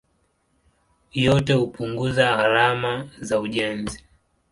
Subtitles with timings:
[1.25, 4.03] Yote hupunguza gharama za ujenzi.